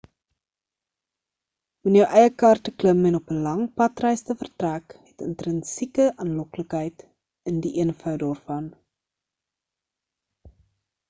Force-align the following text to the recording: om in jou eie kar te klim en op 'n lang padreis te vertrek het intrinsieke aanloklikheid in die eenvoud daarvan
om 1.83 1.89
in 1.91 1.97
jou 1.97 2.07
eie 2.21 2.31
kar 2.43 2.61
te 2.67 2.73
klim 2.83 3.03
en 3.09 3.17
op 3.19 3.33
'n 3.35 3.43
lang 3.47 3.61
padreis 3.81 4.25
te 4.29 4.37
vertrek 4.39 4.97
het 5.11 5.27
intrinsieke 5.27 6.09
aanloklikheid 6.25 7.07
in 7.53 7.63
die 7.67 7.75
eenvoud 7.85 8.21
daarvan 8.27 8.69